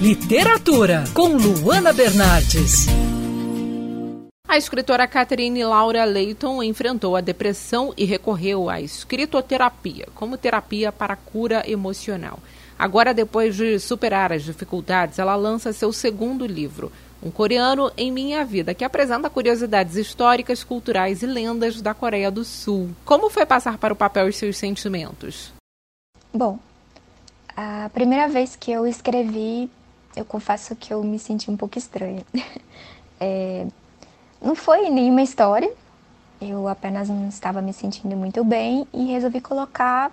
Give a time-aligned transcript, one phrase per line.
[0.00, 2.86] Literatura, com Luana Bernardes.
[4.46, 11.16] A escritora Catherine Laura Leighton enfrentou a depressão e recorreu à escritoterapia como terapia para
[11.16, 12.38] cura emocional.
[12.78, 18.44] Agora, depois de superar as dificuldades, ela lança seu segundo livro, Um Coreano em Minha
[18.44, 22.90] Vida, que apresenta curiosidades históricas, culturais e lendas da Coreia do Sul.
[23.04, 25.52] Como foi passar para o papel os seus sentimentos?
[26.32, 26.58] Bom,
[27.56, 29.70] a primeira vez que eu escrevi,
[30.16, 32.24] eu confesso que eu me senti um pouco estranha.
[33.20, 33.64] É,
[34.42, 35.72] não foi nenhuma história,
[36.40, 40.10] eu apenas não estava me sentindo muito bem e resolvi colocar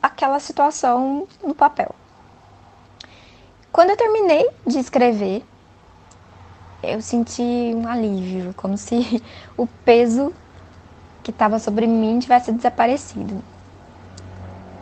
[0.00, 1.94] aquela situação no papel.
[3.72, 5.42] Quando eu terminei de escrever,
[6.82, 9.22] eu senti um alívio, como se
[9.56, 10.32] o peso
[11.22, 13.42] que estava sobre mim tivesse desaparecido.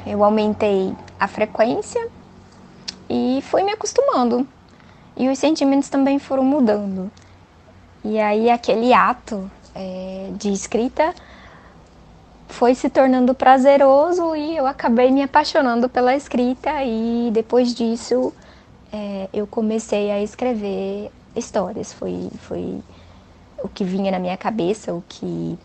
[0.04, 2.19] Eu aumentei a frequência
[3.10, 4.46] e fui me acostumando.
[5.16, 7.10] E os sentimentos também foram mudando.
[8.04, 11.12] E aí aquele ato é, de escrita
[12.48, 18.32] foi se tornando prazeroso e eu acabei me apaixonando pela escrita e depois disso
[18.92, 21.92] é, eu comecei a escrever histórias.
[21.92, 22.80] Foi, foi
[23.62, 25.58] o que vinha na minha cabeça, o que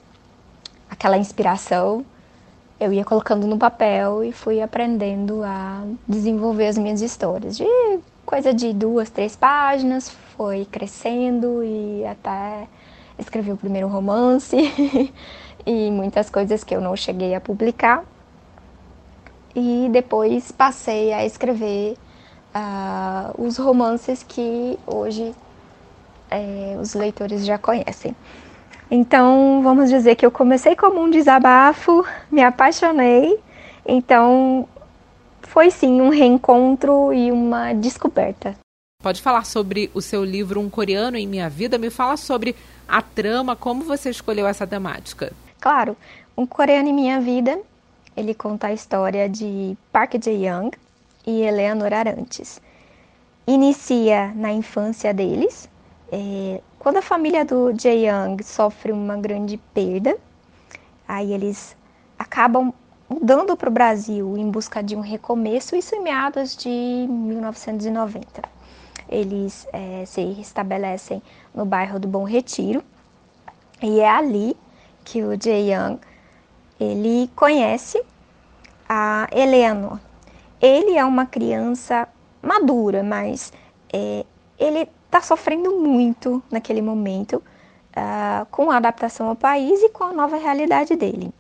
[0.89, 2.03] aquela inspiração
[2.79, 7.57] eu ia colocando no papel e fui aprendendo a desenvolver as minhas histórias.
[7.57, 7.65] De
[8.25, 12.67] coisa de duas, três páginas, foi crescendo e até
[13.17, 14.55] escrevi o primeiro romance
[15.65, 18.03] e muitas coisas que eu não cheguei a publicar.
[19.55, 21.95] E depois passei a escrever
[22.53, 25.33] uh, os romances que hoje
[26.29, 28.13] é, os leitores já conhecem.
[28.89, 33.39] Então, vamos dizer que eu comecei como um desabafo, me apaixonei,
[33.86, 34.67] então
[35.41, 38.56] foi sim um reencontro e uma descoberta.
[39.02, 41.78] Pode falar sobre o seu livro Um Coreano em Minha Vida?
[41.78, 42.56] Me fala sobre
[42.88, 45.31] a trama, como você escolheu essa temática?
[45.59, 45.95] Claro,
[46.38, 47.59] Um Coreano em Minha Vida,
[48.16, 50.72] ele conta a história de Park Jae-young
[51.25, 52.62] e Eleanor Arantes.
[53.47, 55.69] Inicia na infância deles,
[56.11, 60.17] é, quando a família do Jae-young sofre uma grande perda,
[61.07, 61.75] aí eles
[62.17, 62.73] acabam
[63.09, 68.41] mudando para o Brasil em busca de um recomeço, isso em meados de 1990.
[69.07, 71.21] Eles é, se estabelecem
[71.53, 72.83] no bairro do Bom Retiro
[73.81, 74.57] e é ali
[75.03, 75.99] que o Jae Young
[76.79, 78.01] ele conhece
[78.89, 79.99] a Eleanor.
[80.59, 82.07] Ele é uma criança
[82.41, 83.53] madura, mas
[83.94, 84.25] é,
[84.57, 87.41] ele está sofrendo muito naquele momento
[87.95, 91.31] uh, com a adaptação ao país e com a nova realidade dele.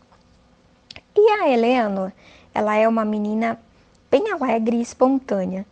[1.13, 2.13] E a Eleanor,
[2.53, 3.59] ela é uma menina
[4.09, 5.65] bem alegre e espontânea.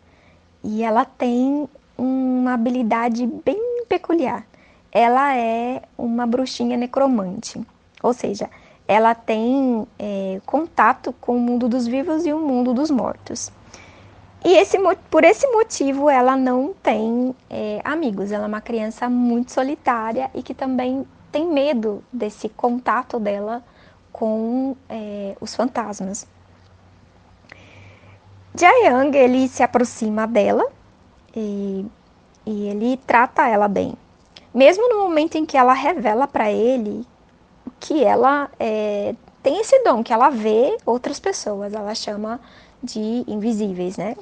[0.62, 4.46] E ela tem uma habilidade bem peculiar.
[4.92, 7.62] Ela é uma bruxinha necromante.
[8.02, 8.50] Ou seja,
[8.86, 13.50] ela tem é, contato com o mundo dos vivos e o mundo dos mortos.
[14.44, 14.78] E esse,
[15.10, 18.32] por esse motivo ela não tem é, amigos.
[18.32, 23.64] Ela é uma criança muito solitária e que também tem medo desse contato dela
[24.12, 26.28] com é, os fantasmas.
[28.56, 30.64] Jae-young, ele se aproxima dela
[31.36, 31.86] e,
[32.46, 33.96] e ele trata ela bem.
[34.54, 37.08] Mesmo no momento em que ela revela para ele
[37.80, 42.40] que ela é, tem esse dom, que ela vê outras pessoas, ela chama
[42.82, 44.16] de invisíveis, né?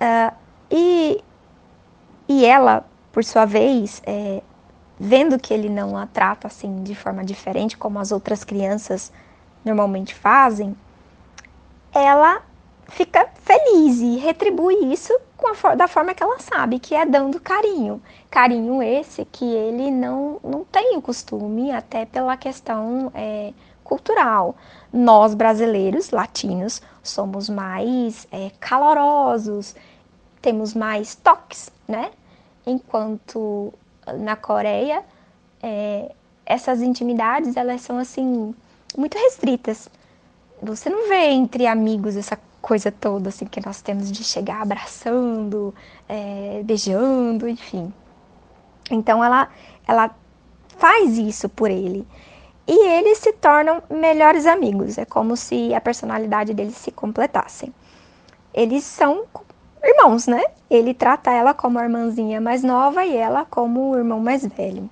[0.00, 0.34] Uh,
[0.70, 1.22] e,
[2.28, 4.42] e ela, por sua vez, é,
[4.98, 9.12] vendo que ele não a trata assim de forma diferente como as outras crianças
[9.64, 10.76] normalmente fazem,
[11.92, 12.42] ela
[12.88, 15.12] fica feliz e retribui isso
[15.64, 18.02] a, da forma que ela sabe, que é dando carinho.
[18.30, 23.52] Carinho esse que ele não, não tem o costume, até pela questão é,
[23.84, 24.56] cultural.
[24.92, 29.74] Nós brasileiros, latinos, somos mais é, calorosos,
[30.40, 32.10] temos mais toques, né?
[32.66, 33.72] Enquanto
[34.18, 35.04] na Coreia,
[35.62, 36.12] é,
[36.44, 38.54] essas intimidades elas são assim
[38.96, 39.88] muito restritas.
[40.62, 45.74] Você não vê entre amigos essa coisa toda assim que nós temos de chegar abraçando,
[46.08, 47.92] é, beijando, enfim.
[48.90, 49.48] Então ela
[49.86, 50.14] ela
[50.76, 52.06] faz isso por ele
[52.66, 54.98] e eles se tornam melhores amigos.
[54.98, 57.72] É como se a personalidade deles se completassem.
[58.52, 59.24] Eles são
[59.82, 60.42] irmãos, né?
[60.70, 64.88] Ele trata ela como a irmãzinha mais nova e ela como o irmão mais velho.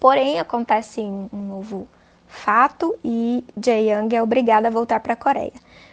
[0.00, 1.88] Porém, acontece um novo
[2.26, 5.52] fato e Jae Young é obrigada a voltar para a Coreia.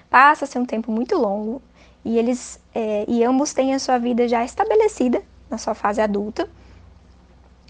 [0.09, 1.61] Passa-se um tempo muito longo
[2.03, 6.49] e eles é, e ambos têm a sua vida já estabelecida na sua fase adulta,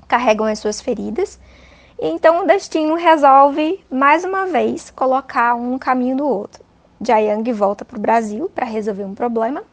[0.08, 1.40] carregam as suas feridas.
[2.00, 6.64] E então o destino resolve mais uma vez colocar um no caminho do outro.
[7.00, 9.64] Jayang volta para o Brasil para resolver um problema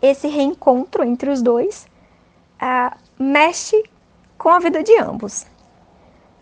[0.00, 1.86] esse reencontro entre os dois
[2.60, 3.82] ah, mexe
[4.36, 5.46] com a vida de ambos.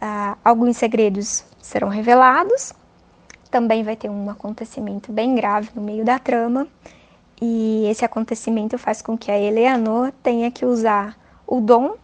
[0.00, 2.72] Ah, alguns segredos serão revelados,
[3.50, 6.66] também vai ter um acontecimento bem grave no meio da trama,
[7.40, 11.96] e esse acontecimento faz com que a Eleanor tenha que usar o dom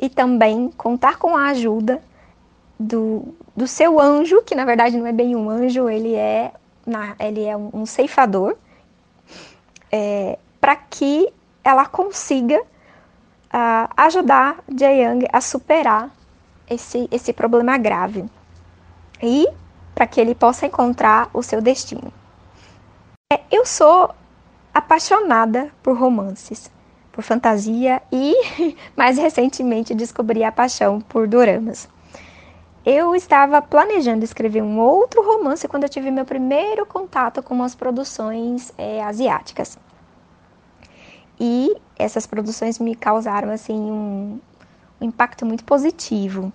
[0.00, 2.02] e também contar com a ajuda
[2.78, 6.52] do, do seu anjo, que na verdade não é bem um anjo, ele é,
[6.84, 8.56] na, ele é um, um ceifador,
[9.90, 11.32] é, para que
[11.62, 16.10] ela consiga uh, ajudar Jae a superar
[16.68, 18.24] esse, esse problema grave
[19.22, 19.46] e
[19.94, 22.12] para que ele possa encontrar o seu destino.
[23.32, 24.12] É, eu sou
[24.74, 26.68] apaixonada por romances,
[27.12, 28.34] por fantasia e,
[28.96, 31.88] mais recentemente, descobri a paixão por doramas.
[32.84, 37.76] Eu estava planejando escrever um outro romance quando eu tive meu primeiro contato com as
[37.76, 39.78] produções é, asiáticas.
[41.38, 44.40] E essas produções me causaram assim um,
[45.00, 46.52] um impacto muito positivo.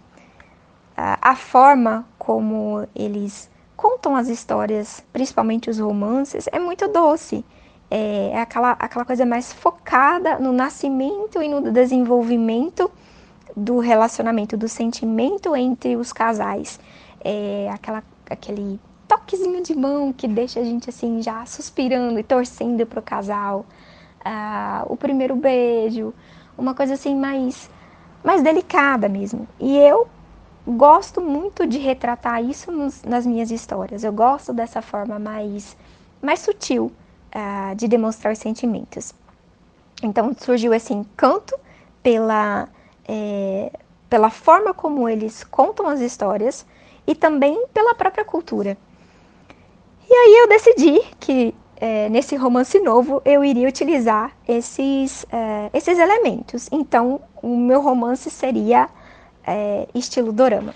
[0.95, 7.43] A, a forma como eles contam as histórias, principalmente os romances, é muito doce.
[7.89, 12.89] É, é aquela, aquela coisa mais focada no nascimento e no desenvolvimento
[13.55, 16.79] do relacionamento, do sentimento entre os casais.
[17.23, 22.85] É aquela, aquele toquezinho de mão que deixa a gente assim já suspirando e torcendo
[22.85, 23.65] para o casal
[24.23, 26.13] ah, o primeiro beijo,
[26.57, 27.69] uma coisa assim mais,
[28.23, 29.47] mais delicada mesmo.
[29.59, 30.07] E eu
[30.67, 34.03] gosto muito de retratar isso nos, nas minhas histórias.
[34.03, 35.75] Eu gosto dessa forma mais,
[36.21, 36.91] mais sutil
[37.31, 39.13] ah, de demonstrar sentimentos.
[40.03, 41.57] Então surgiu esse encanto
[42.01, 42.67] pela,
[43.07, 43.71] é,
[44.09, 46.65] pela forma como eles contam as histórias
[47.05, 48.77] e também pela própria cultura.
[50.09, 55.97] E aí eu decidi que é, nesse romance novo, eu iria utilizar esses, é, esses
[55.97, 56.69] elementos.
[56.71, 58.87] Então, o meu romance seria
[59.43, 60.75] é, estilo dorama.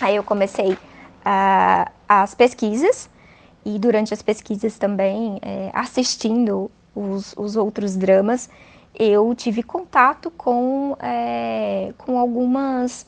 [0.00, 3.08] Aí eu comecei uh, as pesquisas
[3.64, 8.50] e durante as pesquisas também, é, assistindo os, os outros dramas,
[8.98, 13.06] eu tive contato com, é, com algumas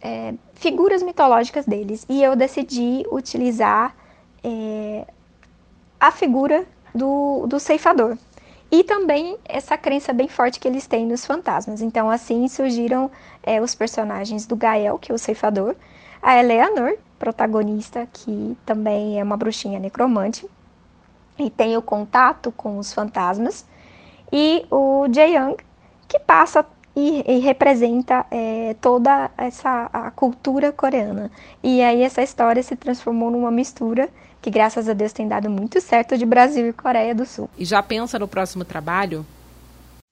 [0.00, 3.94] é, figuras mitológicas deles e eu decidi utilizar
[6.00, 6.64] a figura
[6.94, 8.16] do, do ceifador.
[8.72, 11.82] E também essa crença bem forte que eles têm nos fantasmas.
[11.82, 13.10] Então, assim surgiram
[13.42, 15.74] é, os personagens do Gael, que é o ceifador,
[16.22, 20.48] a Eleanor, protagonista, que também é uma bruxinha necromante,
[21.38, 23.66] e tem o contato com os fantasmas,
[24.32, 25.56] e o Jae-young,
[26.06, 26.64] que passa
[26.94, 31.30] e, e representa é, toda essa a cultura coreana.
[31.62, 34.08] E aí essa história se transformou numa mistura
[34.40, 37.48] que graças a Deus tem dado muito certo de Brasil e Coreia do Sul.
[37.58, 39.24] E já pensa no próximo trabalho?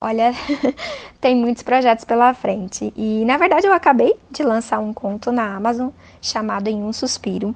[0.00, 0.32] Olha,
[1.20, 2.92] tem muitos projetos pela frente.
[2.96, 5.88] E na verdade eu acabei de lançar um conto na Amazon
[6.20, 7.54] chamado Em um Suspiro,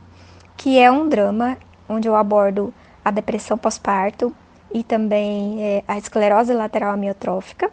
[0.56, 1.56] que é um drama
[1.88, 2.72] onde eu abordo
[3.04, 4.34] a depressão pós-parto
[4.72, 7.70] e também é, a esclerose lateral amiotrófica.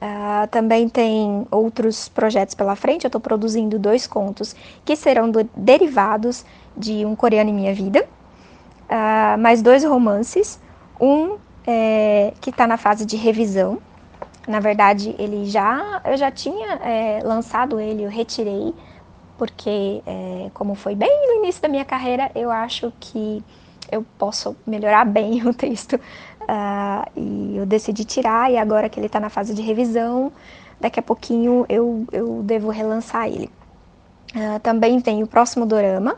[0.00, 3.04] Uh, também tem outros projetos pela frente.
[3.04, 6.44] Eu estou produzindo dois contos que serão do, derivados
[6.76, 8.06] de Um Coreano em Minha Vida,
[8.88, 10.60] uh, mais dois romances,
[11.00, 11.36] um
[11.66, 13.78] é, que está na fase de revisão.
[14.46, 18.72] Na verdade, ele já eu já tinha é, lançado ele, eu retirei
[19.36, 23.42] porque é, como foi bem no início da minha carreira, eu acho que
[23.90, 25.98] eu posso melhorar bem o texto
[26.48, 30.32] uh, e eu decidi tirar e agora que ele está na fase de revisão,
[30.80, 33.50] daqui a pouquinho eu, eu devo relançar ele.
[34.34, 36.16] Uh, também tem o próximo dorama,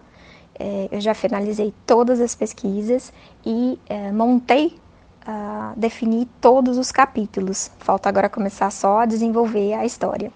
[0.62, 3.10] é, eu já finalizei todas as pesquisas
[3.46, 4.78] e é, montei,
[5.26, 7.70] uh, defini todos os capítulos.
[7.78, 10.30] Falta agora começar só a desenvolver a história.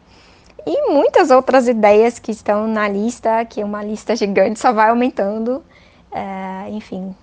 [0.67, 4.89] E muitas outras ideias que estão na lista, que é uma lista gigante, só vai
[4.89, 5.63] aumentando.
[6.11, 7.15] É, enfim,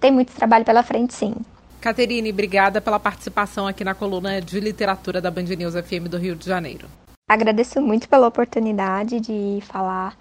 [0.00, 1.36] tem muito trabalho pela frente, sim.
[1.82, 6.36] Caterine, obrigada pela participação aqui na coluna de literatura da Band News FM do Rio
[6.36, 6.86] de Janeiro.
[7.28, 10.16] Agradeço muito pela oportunidade de falar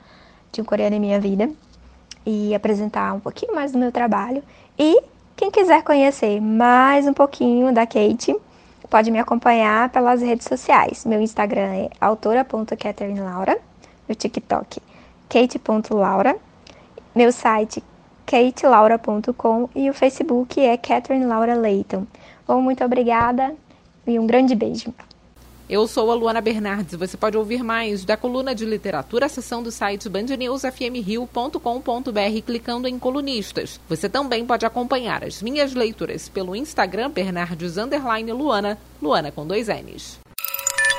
[0.51, 1.51] de um coreano em minha vida
[2.25, 4.41] e apresentar um pouquinho mais do meu trabalho.
[4.77, 5.03] E
[5.37, 8.35] quem quiser conhecer mais um pouquinho da Kate,
[8.89, 11.05] pode me acompanhar pelas redes sociais.
[11.05, 13.59] Meu Instagram é autora.catherinelaura,
[14.09, 14.81] meu TikTok
[15.29, 16.35] kate.laura,
[17.15, 17.83] meu site
[18.31, 22.07] katelaura.com e o Facebook é Catherine Laura Leighton.
[22.47, 23.53] Bom, muito obrigada
[24.07, 24.93] e um grande beijo.
[25.69, 26.95] Eu sou a Luana Bernardes.
[26.95, 33.81] Você pode ouvir mais da coluna de literatura, seção do site bandnewsfmrio.com.br clicando em colunistas.
[33.89, 37.75] Você também pode acompanhar as minhas leituras pelo Instagram Bernardes
[38.33, 40.21] Luana, Luana com dois N's.